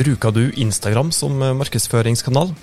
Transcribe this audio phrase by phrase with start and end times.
[0.00, 2.54] Bruker du Instagram som markedsføringskanal?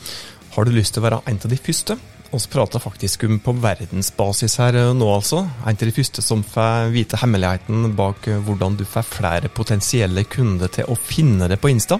[0.55, 1.93] Har du lyst til å være en av de første?
[2.32, 5.43] Vi prater faktisk om på verdensbasis her nå, altså.
[5.61, 10.71] En av de første som får vite hemmeligheten bak hvordan du får flere potensielle kunder
[10.80, 12.00] til å finne det på Insta.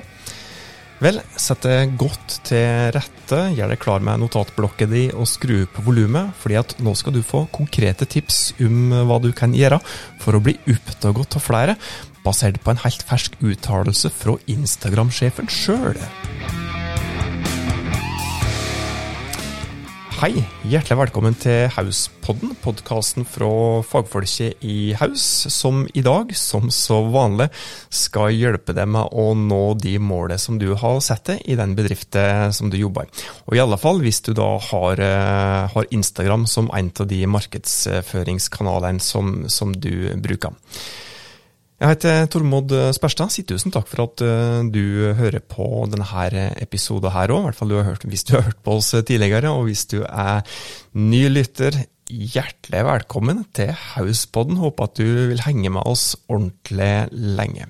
[0.98, 5.84] Vel, sett deg godt til rette, gjør deg klar med notatblokket di og skru på
[5.86, 9.78] volumet, fordi at nå skal du få konkrete tips om hva du kan gjøre
[10.24, 11.78] for å bli oppdaget av flere,
[12.26, 16.02] basert på en helt fersk uttalelse fra Instagram-sjefen sjøl.
[20.18, 20.32] Hei,
[20.66, 23.50] hjertelig velkommen til Hauspodden, podkasten fra
[23.86, 25.22] fagfolket i Haus,
[25.54, 27.46] som i dag, som så vanlig,
[27.94, 31.78] skal hjelpe deg med å nå de målene som du har satt deg i den
[31.78, 33.28] bedriften som du jobber i.
[33.46, 37.22] Og i alle fall hvis du da har, eh, har Instagram som en av de
[37.38, 40.58] markedsføringskanalene som, som du bruker.
[41.78, 43.30] Jeg heter Tormod Sperstad.
[43.30, 47.44] Si tusen takk for at eh, du hører på denne episoden her òg.
[47.46, 49.52] Hvert fall du hørt, hvis du har hørt på oss tidligere.
[49.54, 50.42] Og hvis du er
[50.98, 51.78] ny lytter,
[52.10, 54.58] hjertelig velkommen til Hauspodden.
[54.58, 57.70] Håper at du vil henge med oss ordentlig lenge.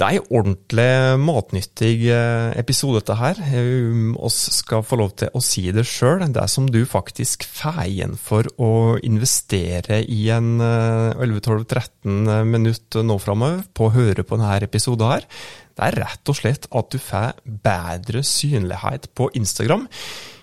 [0.00, 3.36] Det er en ordentlig matnyttig eh, episode, dette her.
[3.52, 6.24] Vi oss skal få lov til å si det sjøl.
[6.24, 13.18] Det er som du faktisk får igjen for å investere i en 11-12-13 minutt nå
[13.20, 15.28] framover på å høre på denne episoden her,
[15.76, 19.84] det er rett og slett at du får bedre synlighet på Instagram.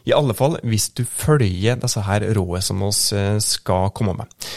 [0.06, 4.50] I alle fall hvis du følger disse her rådene som eh, skal komme med.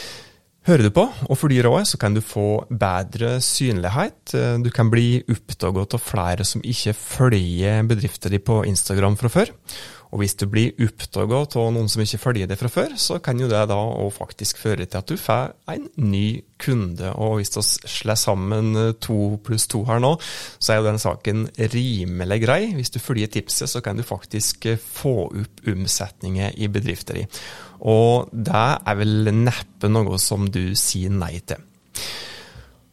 [0.71, 4.37] Hører du på og følger rådet, så kan du få bedre synlighet.
[4.63, 9.51] Du kan bli oppdaget av flere som ikke følger bedriften din på Instagram fra før.
[10.11, 13.39] Og hvis du blir oppdaget av noen som ikke følger deg fra før, så kan
[13.39, 13.79] jo det da
[14.11, 17.13] faktisk føre til at du får en ny kunde.
[17.15, 17.63] Og hvis vi
[17.95, 20.17] slår sammen to pluss to her nå,
[20.59, 22.61] så er jo den saken rimelig grei.
[22.75, 27.27] Hvis du følger tipset, så kan du faktisk få opp omsetninger i bedrifter di.
[27.87, 31.63] Og det er vel neppe noe som du sier nei til.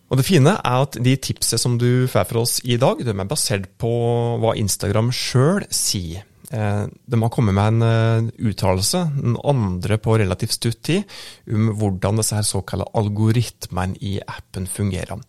[0.08, 3.12] Og Det fine er at de tipsene som du får fra oss i dag, de
[3.12, 3.92] er basert på
[4.40, 6.24] hva Instagram sjøl sier.
[6.52, 11.18] Eh, de har kommet med en eh, uttalelse, den andre på relativt stutt tid,
[11.52, 15.20] om hvordan disse her såkalte algoritmene i appen fungerer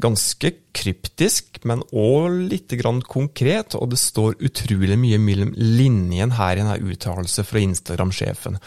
[0.00, 2.72] ganske kryptisk, men òg litt
[3.06, 8.58] konkret, og det står utrolig mye mellom linjen her i denne uttalelsen fra Instagram-sjefen.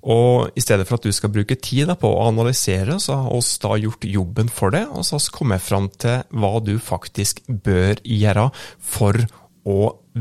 [0.00, 3.58] Og I stedet for at du skal bruke tid på å analysere, så har vi
[3.60, 7.44] da gjort jobben for det, og så har vi kommet fram til hva du faktisk
[7.46, 8.48] bør gjøre
[8.80, 9.20] for
[9.68, 9.80] å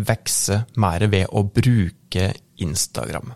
[0.10, 3.34] vokse mer ved å bruke Instagram.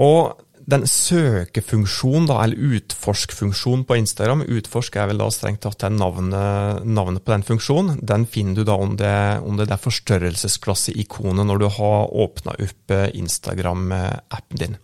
[0.00, 6.84] Og den søkefunksjonen, da, eller utforskfunksjonen på Instagram, utforsk er vel da strengt tatt navnet,
[6.86, 12.14] navnet, på den funksjonen, den finner du da det, om det forstørrelsesklasse-ikonet når du har
[12.24, 14.78] åpna opp eh, Instagram-appen din.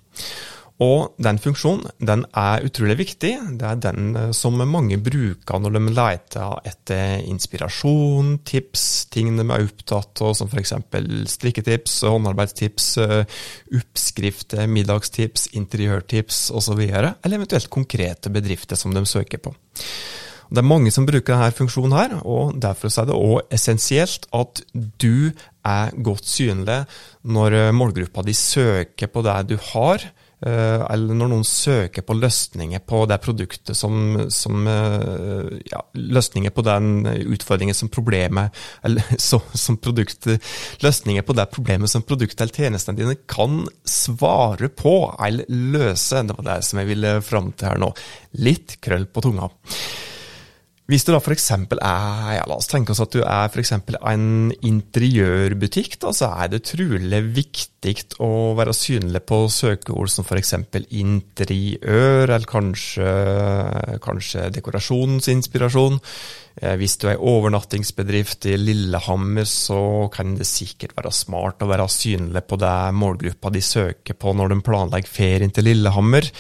[0.85, 3.33] Og den funksjonen den er utrolig viktig.
[3.57, 9.47] Det er den eh, som mange bruker når de leter etter inspirasjon, tips, ting de
[9.47, 10.75] er opptatt av, som f.eks.
[11.33, 13.41] strikketips, håndarbeidstips, eh,
[13.81, 16.85] oppskrifter, middagstips, interiørtips osv.
[16.85, 19.57] Eller eventuelt konkrete bedrifter som de søker på.
[20.47, 24.61] Det er mange som bruker denne funksjonen, her, og derfor er det òg essensielt at
[25.03, 25.33] du
[25.67, 26.85] er godt synlig
[27.27, 30.05] når målgruppa di søker på det du har
[30.45, 36.65] eller når noen søker på løsninger på det produktet som, som eh, ja, Løsninger på
[36.67, 38.53] den utfordringen som problemet
[38.85, 40.45] Eller så, som produktet
[40.85, 44.93] Løsninger på det problemet som produktet eller tjenestene dine kan svare på
[45.25, 46.21] eller løse.
[46.27, 47.89] Det var det som jeg ville fram til her nå.
[48.45, 49.49] Litt krøll på tunga.
[50.87, 51.49] Hvis du da f.eks.
[51.51, 56.53] er ja, la oss tenke oss at du er for en interiørbutikk, da, så er
[56.53, 60.55] det trolig viktig å være synlig på søkeord som f.eks.
[60.95, 63.11] interiør, eller kanskje,
[64.05, 65.99] kanskje dekorasjonsinspirasjon.
[66.63, 71.91] Eh, hvis du er overnattingsbedrift i Lillehammer, så kan det sikkert være smart å være
[71.91, 76.31] synlig på det målgruppa de søker på når de planlegger ferien til Lillehammer.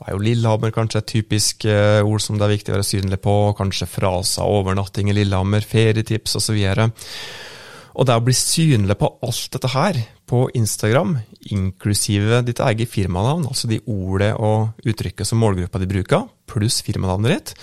[0.00, 2.88] Da er jo Lillehammer kanskje et typisk eh, ord som det er viktig å være
[2.88, 3.34] synlig på.
[3.58, 6.56] Kanskje fraser overnatting i Lillehammer, ferietips osv.
[7.90, 10.00] Og det å bli synlig på alt dette her
[10.30, 11.18] på Instagram,
[11.52, 17.34] inklusive ditt eget firmanavn, altså de ordene og uttrykket som målgruppa di bruker, pluss firmanavnet
[17.34, 17.54] ditt,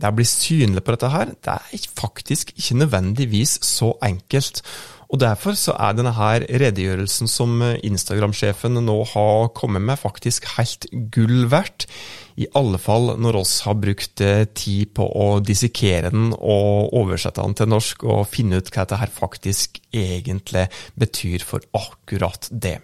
[0.00, 4.60] det å bli synlig på dette her, det er faktisk ikke nødvendigvis så enkelt.
[5.10, 10.86] Og Derfor så er denne her redegjørelsen som Instagram-sjefen nå har kommet med, faktisk helt
[11.10, 11.88] gull verdt.
[12.38, 17.42] I alle fall når oss har brukt eh, tid på å dissekere den og oversette
[17.42, 22.78] den til norsk og finne ut hva dette her faktisk egentlig betyr for akkurat det.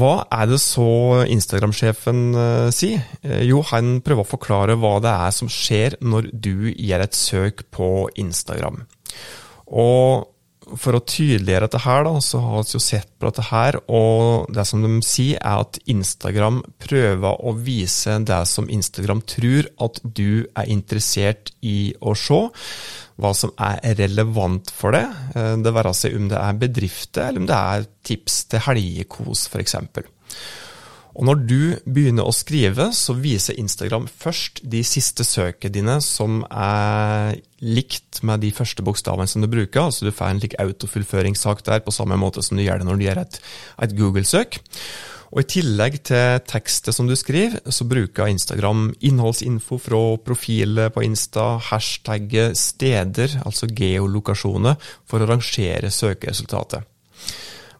[0.00, 0.90] Hva er det så
[1.30, 3.02] Instagram-sjefen uh, sier?
[3.42, 7.64] Jo, han prøver å forklare hva det er som skjer når du gjør et søk
[7.74, 7.88] på
[8.22, 8.84] Instagram.
[9.70, 10.30] Og
[10.78, 14.50] for å tydeliggjøre dette her, da, så har vi jo sett på dette her, og
[14.54, 20.00] det som de sier, er at Instagram prøver å vise det som Instagram tror at
[20.04, 22.40] du er interessert i å se.
[23.20, 25.04] Hva som er relevant for det.
[25.36, 29.44] Eh, det være seg om det er bedrifter, eller om det er tips til helgekos,
[29.50, 29.76] f.eks.
[31.18, 36.42] Og når du begynner å skrive, så viser Instagram først de siste søkene dine som
[36.50, 39.88] er likt med de første bokstavene som du bruker.
[39.88, 43.00] Altså du får en lik autofullføringssak der på samme måte som du gjør det når
[43.00, 43.40] du gjør et,
[43.86, 44.60] et Google-søk.
[45.30, 51.04] Og I tillegg til tekstet som du skriver, så bruker Instagram innholdsinfo fra profiler på
[51.06, 54.74] Insta, hashtagget steder, altså geolokasjoner,
[55.06, 56.89] for å rangere søkeresultatet.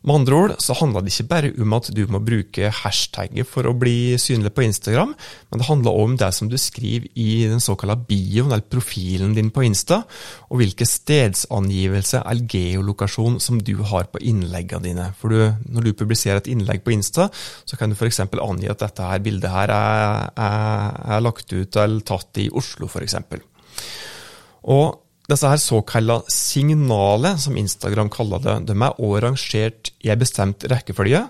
[0.00, 3.68] Med andre ord så handler det ikke bare om at du må bruke hashtagget for
[3.68, 7.60] å bli synlig på Instagram, men det også om det som du skriver i den
[7.60, 10.00] såkalla bioen, eller profilen din på Insta,
[10.48, 15.10] og hvilke stedsangivelse eller geolokasjon som du har på innleggene dine.
[15.20, 17.28] For du, når du publiserer et innlegg på Insta,
[17.68, 18.22] så kan du f.eks.
[18.24, 22.88] angi at dette her bildet her er, er, er lagt ut eller tatt i Oslo,
[22.88, 23.20] f.eks.
[24.64, 30.20] Og disse her såkalte signaler, som Instagram kaller det, de er også rangert i en
[30.20, 31.24] bestemt rekkefølge.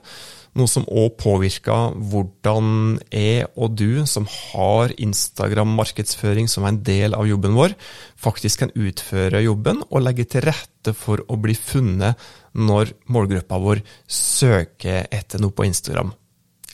[0.58, 7.28] Noe som òg påvirker hvordan jeg og du, som har Instagram-markedsføring som en del av
[7.28, 7.76] jobben vår,
[8.18, 12.18] faktisk kan utføre jobben og legge til rette for å bli funnet
[12.58, 16.10] når målgruppa vår søker etter noe på Instagram.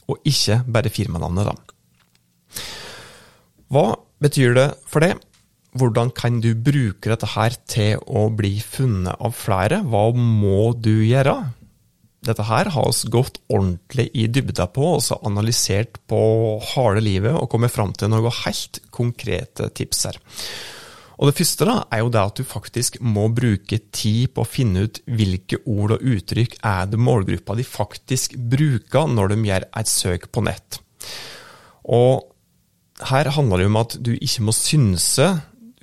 [0.08, 2.64] Og ikke bare firmanavnet, da.
[3.68, 3.86] Hva
[4.22, 5.18] betyr det for det?
[5.76, 9.82] Hvordan kan du bruke dette her til å bli funnet av flere?
[9.84, 11.36] Hva må du gjøre?
[12.26, 16.20] Dette her har vi gått ordentlig i dybda på, og så analysert på
[16.72, 20.18] harde livet og kommet fram til noen helt konkrete tips her.
[21.16, 24.48] Og Det første da, er jo det at du faktisk må bruke tid på å
[24.48, 29.68] finne ut hvilke ord og uttrykk er det målgruppa de faktisk bruker når de gjør
[29.80, 30.80] et søk på nett.
[31.88, 32.26] Og
[33.08, 35.30] her handler det om at du ikke må synse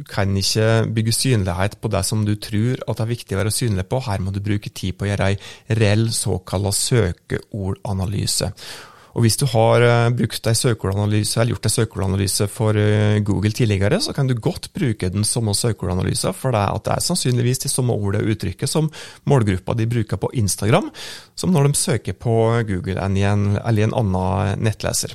[0.03, 3.39] du kan ikke bygge synlighet på det som du tror at det er viktig å
[3.39, 4.01] være synlig på.
[4.03, 8.51] Her må du bruke tid på å gjøre ei reell såkalt søkeordanalyse.
[9.13, 13.53] Og Hvis du har uh, brukt ei søkeordanalyse, eller gjort en søkeordanalyse for uh, Google
[13.53, 17.71] tidligere, så kan du godt bruke den samme søkeordanalysen, for det det er sannsynligvis de
[17.71, 18.89] samme ordet og uttrykket som
[19.29, 20.89] målgruppa de bruker på Instagram,
[21.37, 22.35] som når de søker på
[22.67, 25.13] Google eller i en annen nettleser.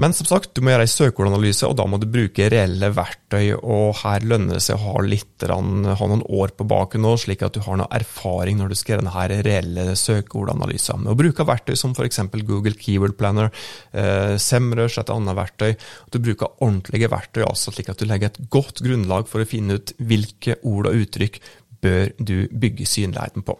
[0.00, 3.52] Men som sagt, du må gjøre en søkeordanalyse, og da må du bruke reelle verktøy.
[3.58, 7.44] og Her lønner det seg å ha, litt, ha noen år på baken nå, slik
[7.44, 11.04] at du har noe erfaring når du skal gjøre denne reelle søkeordanalysen.
[11.04, 12.22] Med å bruke verktøy som f.eks.
[12.48, 13.52] Google Keyword Planner,
[13.92, 15.72] eh, Semrush, et annet verktøy.
[16.14, 19.78] Du bruker ordentlige verktøy, altså slik at du legger et godt grunnlag for å finne
[19.78, 21.40] ut hvilke ord og uttrykk
[21.82, 23.58] bør du bygge synligheten på.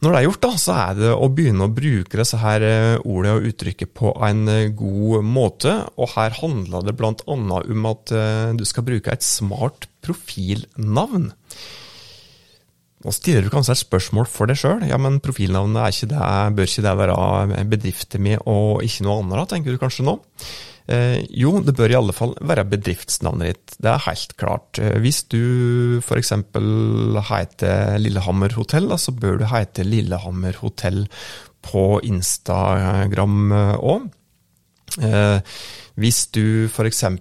[0.00, 3.02] Når det er gjort, da, så er det å begynne å bruke disse her eh,
[3.04, 5.74] ordene og uttrykket på en eh, god måte.
[6.00, 7.12] Og her handler det bl.a.
[7.28, 11.28] om at eh, du skal bruke et smart profilnavn.
[13.00, 14.86] Nå stiller du kanskje et spørsmål for deg sjøl.
[14.88, 19.52] Ja, men profilnavnet ikke det, bør ikke det være bedriften med og ikke noe annet,
[19.52, 20.16] tenker du kanskje nå?
[20.90, 23.74] Eh, jo, det bør i alle fall være bedriftsnavnet ditt.
[23.78, 24.80] Det er helt klart.
[24.82, 25.42] Eh, hvis du
[26.02, 26.32] f.eks.
[27.30, 31.04] heter Lillehammer hotell, så bør du hete Lillehammer hotell
[31.62, 34.08] på Instagram òg.
[34.98, 35.38] Eh,
[36.00, 37.04] hvis du f.eks.
[37.04, 37.20] er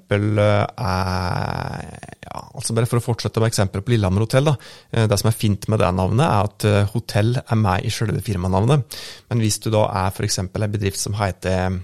[0.80, 4.50] ja, altså Bare for å fortsette med eksempelet på Lillehammer hotell.
[4.50, 5.06] Da.
[5.12, 8.98] Det som er fint med det navnet, er at hotell er med i selve firmanavnet.
[9.30, 10.42] Men hvis du da er f.eks.
[10.42, 11.84] en bedrift som heter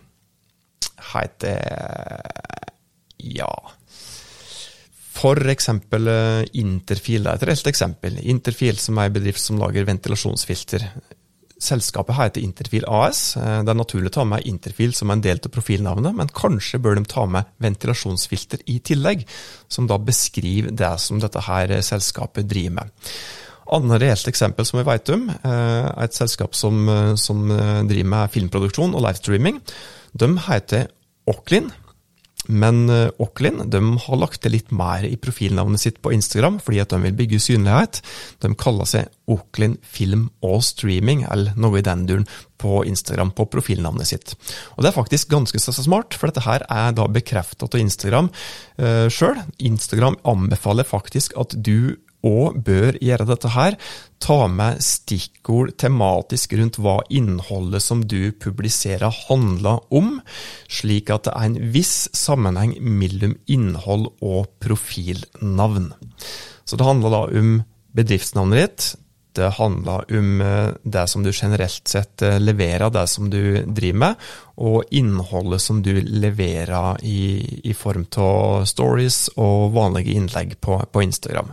[1.14, 2.32] heter
[3.18, 3.52] Ja.
[5.16, 8.20] For eksempel eh, Interfil er et reelt eksempel.
[8.28, 10.84] Interfil som er en bedrift som lager ventilasjonsfilter.
[11.66, 13.38] Selskapet heter Interfil AS.
[13.40, 16.82] Eh, det er naturlig å ta med Interfil som en del av profilnavnet, men kanskje
[16.84, 19.24] bør de ta med ventilasjonsfilter i tillegg,
[19.72, 23.12] som da beskriver det som dette her selskapet driver med.
[23.76, 26.84] Annet reelt eksempel som vi vet om, er et selskap som,
[27.18, 29.58] som driver med filmproduksjon og livestreaming.
[30.16, 30.88] De heter
[31.30, 31.72] Aucklin.
[32.48, 36.94] Men Auchlin de har lagt til litt mer i profilnavnet sitt på Instagram, fordi at
[36.94, 38.02] de vil bygge synlighet.
[38.44, 42.28] De kaller seg Auchlin Film og Streaming, eller noe i den duren,
[42.62, 44.36] på Instagram på profilnavnet sitt.
[44.76, 48.30] Og Det er faktisk ganske så smart, for dette her er da bekreftet av Instagram
[48.80, 49.42] uh, sjøl.
[49.60, 53.78] Instagram anbefaler faktisk at du og bør gjøre dette her,
[54.24, 60.20] ta med stikkord tematisk rundt hva innholdet som du publiserer handler om,
[60.68, 65.92] slik at det er en viss sammenheng mellom innhold og profilnavn.
[66.66, 67.58] Så det handler da om
[67.96, 68.94] bedriftsnavnet ditt,
[69.36, 74.00] det handler om eh, det som du generelt sett eh, leverer, det som du driver
[74.06, 74.22] med,
[74.64, 81.04] og innholdet som du leverer i, i form av stories og vanlige innlegg på, på
[81.04, 81.52] Instagram.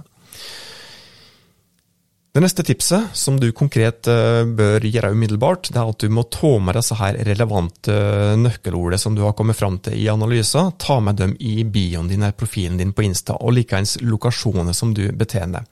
[2.32, 6.22] Det neste tipset, som du konkret eh, bør gjøre umiddelbart, det er at du må
[6.32, 7.96] ta med disse her relevante
[8.40, 10.70] nøkkelordene som du har kommet fram til i analysen.
[10.80, 14.94] Ta med dem i bioen din eller profilen din på Insta, og likeens lokasjoner som
[14.96, 15.66] du betjener.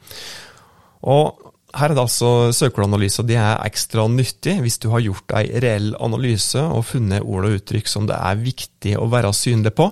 [1.08, 1.46] Og
[1.80, 5.94] her er det altså søkeordanalyser de er ekstra nyttig hvis du har gjort ei reell
[5.96, 9.88] analyse og funnet ord og uttrykk som det er viktig å være synlig på.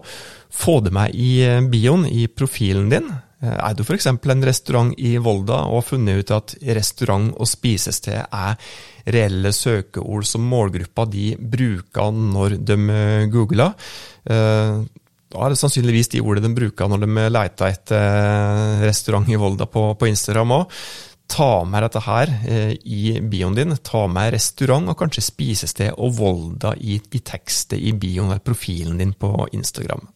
[0.52, 1.32] Få det med i
[1.72, 3.08] bioen, i profilen din.
[3.38, 4.09] Eh, er du f.eks.
[4.11, 8.57] en restaurant i Volda og har funnet ut at restaurant og spisested er
[9.09, 13.76] reelle søkeord som målgruppa de bruker når de eh, googler,
[14.28, 14.80] eh,
[15.28, 19.66] da er det sannsynligvis de ordene de bruker når de leter etter restaurant i Volda
[19.68, 20.78] på, Instagram òg.
[21.28, 22.30] Ta med dette her
[22.88, 23.76] i bioen din.
[23.85, 28.97] Ta med restaurant og kanskje spisested og Volda i, i tekstet i bioen eller profilen
[28.97, 30.09] din på Instagram.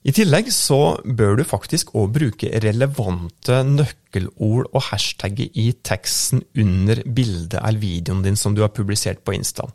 [0.00, 7.02] I tillegg så bør du faktisk òg bruke relevante nøkkelord og hashtagger i teksten under
[7.04, 9.68] bildet eller videoen din som du har publisert på Insta.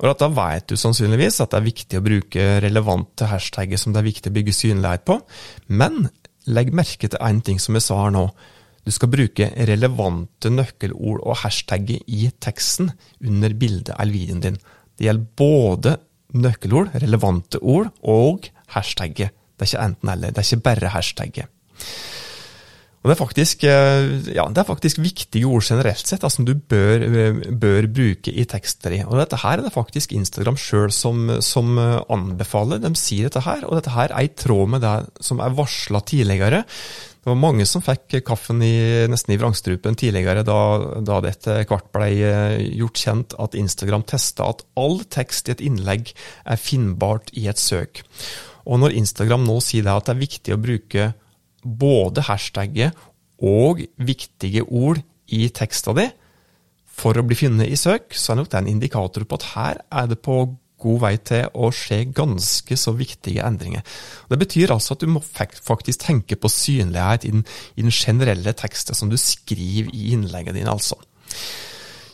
[0.00, 4.02] Og Da vet du sannsynligvis at det er viktig å bruke relevante hashtagger som det
[4.02, 5.20] er viktig å bygge synlighet på,
[5.68, 6.08] men
[6.50, 8.26] legg merke til én ting som jeg sa her nå.
[8.82, 12.90] Du skal bruke relevante nøkkelord og hashtagger i teksten
[13.22, 14.62] under bildet eller videoen din.
[14.98, 15.98] Det gjelder både
[16.34, 19.36] nøkkelord, relevante ord, og hashtagget.
[19.60, 21.52] Det er ikke enten-eller, det er ikke bare hashtagget.
[23.00, 26.52] Og det er, faktisk, eh, ja, det er faktisk viktige ord generelt sett, som du
[26.52, 28.92] bør, eh, bør, bruke i tekster.
[29.06, 32.82] Og dette her er det faktisk Instagram sjøl som, som, anbefaler.
[32.82, 36.02] De sier dette her, og dette her er i tråd med det som er varsla
[36.04, 36.60] tidligere.
[37.20, 40.60] Det var mange som fikk kaffen i, nesten i vrangstrupen tidligere, da,
[41.04, 45.56] da det etter hvert ble eh, gjort kjent at Instagram testa at all tekst i
[45.56, 46.12] et innlegg
[46.44, 48.04] er finnbart i et søk.
[48.66, 51.10] Og når Instagram nå sier det at det er viktig å bruke
[51.60, 52.96] både hashtagget
[53.40, 55.00] og viktige ord
[55.32, 56.08] i teksta di
[57.00, 59.80] for å bli funnet i søk, så er nok det en indikator på at her
[60.02, 60.42] er det på
[60.80, 63.84] god vei til å skje ganske så viktige endringer.
[64.28, 67.44] Det betyr altså at du må faktisk tenke på synlighet i den,
[67.76, 70.96] i den generelle teksten som du skriver i innlegget dine, altså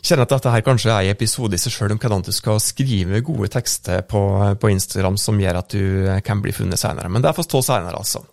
[0.07, 2.61] kjenner at dette her kanskje er en episode i seg sjøl om hvordan du skal
[2.63, 4.21] skrive gode tekster på,
[4.59, 7.11] på, Instagram som gjør at du kan bli funnet senere.
[7.11, 8.23] Men det får stå senere, altså.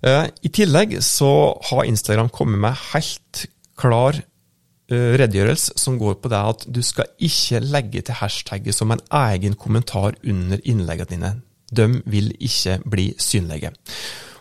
[0.00, 1.30] Uh, I tillegg så
[1.70, 3.44] har Instagram kommet med helt
[3.80, 8.94] klar uh, redegjørelse som går på det at du skal ikke legge til hashtagget som
[8.94, 11.32] en egen kommentar under innleggene dine.
[11.70, 13.74] De vil ikke bli synlige.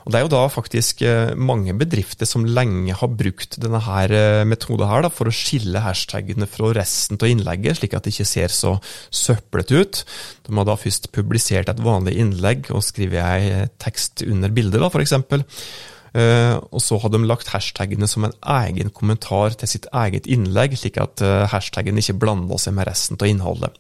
[0.06, 4.14] Og Det er jo da faktisk eh, mange bedrifter som lenge har brukt denne her
[4.16, 8.16] eh, metoden her da, for å skille hashtagene fra resten av innlegget, slik at det
[8.16, 8.78] ikke ser så
[9.12, 10.02] søplete ut.
[10.48, 14.90] De har da først publisert et vanlig innlegg og skrevet ei tekst under bildet, da,
[14.90, 15.16] f.eks.
[16.74, 20.98] Og så har de lagt hashtagene som en egen kommentar til sitt eget innlegg, slik
[20.98, 23.78] at uh, hashtaggen ikke blander seg med resten av innholdet.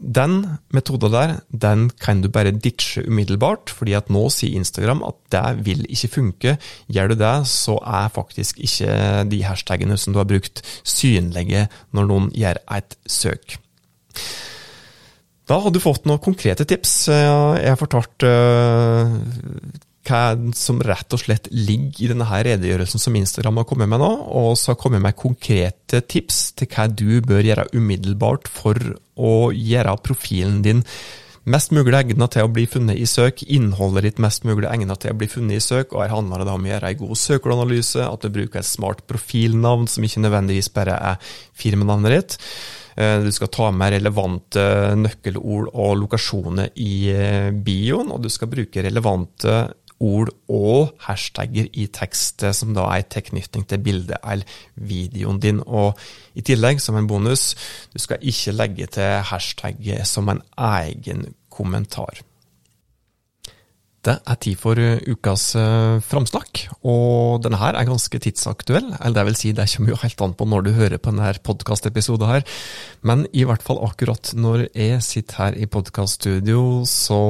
[0.00, 5.18] Den metoden der, den kan du bare ditche umiddelbart, fordi at nå sier Instagram at
[5.34, 6.54] det vil ikke funke.
[6.88, 12.08] Gjør du det, så er faktisk ikke de hashtagene som du har brukt, synlige når
[12.08, 13.58] noen gjør et søk.
[15.50, 16.96] Da har du fått noen konkrete tips.
[17.10, 19.18] Jeg har fortalt uh,
[20.08, 24.00] hva som rett og slett ligger i denne her redegjørelsen som Instagram har kommet med
[24.02, 28.78] nå, og så har kommet med konkrete tips til hva du bør gjøre umiddelbart for
[29.20, 30.84] å gjøre profilen din
[31.50, 35.14] mest mulig egnet til å bli funnet i søk, innholdet ditt mest mulig egnet til
[35.14, 38.04] å bli funnet i søk, og her handler det om å gjøre en god søkeranalyse,
[38.04, 42.38] at du bruker et smart profilnavn som ikke nødvendigvis bare er firmanavnet ditt.
[43.00, 44.62] Eh, du skal ta med relevante
[44.98, 49.62] nøkkelord og lokasjoner i eh, bioen, og du skal bruke relevante
[50.00, 55.60] ord og hashtagger i tekstet som da er tilknytning til bildet eller videoen din.
[55.66, 55.98] Og
[56.34, 57.54] i tillegg, som en bonus,
[57.92, 62.24] du skal ikke legge til hashtagget som en egen kommentar.
[64.00, 68.94] Det er tid for eh, ukas uh, framsnakk, og denne her er ganske tidsaktuell.
[68.96, 71.34] Eller det vil si, det kommer jo helt an på når du hører på denne
[71.44, 72.46] podkastepisoden her.
[73.04, 77.20] Men i hvert fall akkurat når jeg sitter her i podkaststudio, så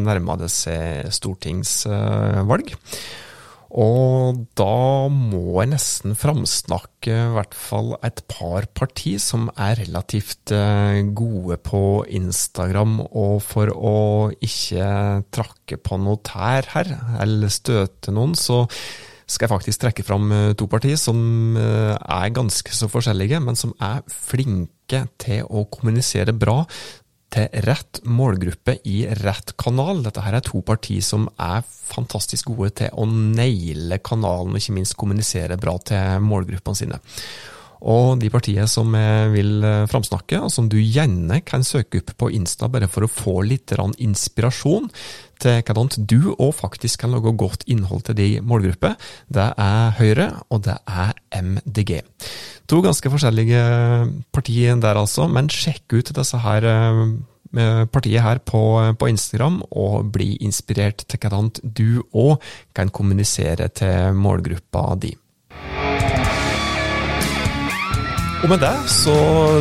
[0.00, 2.72] nærmer det seg stortingsvalg.
[3.68, 10.54] Og da må jeg nesten framsnakke i hvert fall et par parti som er relativt
[10.56, 11.82] eh, gode på
[12.20, 13.98] Instagram, og for å
[14.32, 14.88] ikke
[15.34, 18.64] trakke på noe tær her, eller støte noen, så
[19.28, 21.18] skal jeg faktisk trekke fram eh, to partier som
[21.60, 26.62] eh, er ganske så forskjellige, men som er flinke til å kommunisere bra
[27.32, 30.02] til rett målgruppe i rett kanal.
[30.04, 34.76] Dette her er to partier som er fantastisk gode til å naile kanalen, og ikke
[34.78, 37.00] minst kommunisere bra til målgruppene sine.
[37.86, 42.14] Og de partiene som jeg vil eh, framsnakke, og som du gjerne kan søke opp
[42.18, 44.88] på Insta bare for å få litt inspirasjon
[45.38, 48.98] til hvordan du òg faktisk kan lage godt innhold til de målgruppene,
[49.30, 52.00] det er Høyre, og det er MDG.
[52.68, 53.62] To ganske forskjellige
[54.34, 58.60] partier der, altså, men sjekk ut disse her eh, partiet her på,
[58.98, 62.42] på, Instagram, og bli inspirert til hvordan du òg
[62.74, 65.14] kan kommunisere til målgruppa di.
[68.38, 69.12] Og med det så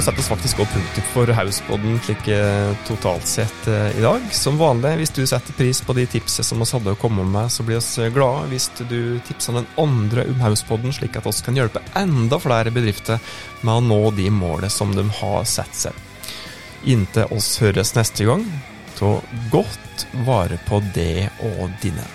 [0.05, 4.27] settes faktisk også punktum for Hausboden slik eh, totalt sett eh, i dag.
[4.37, 7.49] Som vanlig, hvis du setter pris på de tipsene som vi hadde å komme med,
[7.49, 11.57] så blir vi glade hvis du tipser den andre om Hausboden, slik at vi kan
[11.57, 13.17] hjelpe enda flere bedrifter
[13.63, 15.97] med å nå de målene som de har satt seg.
[16.85, 18.45] Inntil oss høres neste gang,
[18.99, 19.15] ta
[19.49, 22.05] godt vare på det og dine.